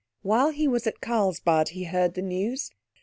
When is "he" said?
0.49-0.67, 1.69-1.83